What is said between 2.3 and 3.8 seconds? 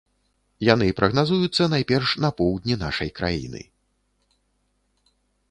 поўдні нашай краіны.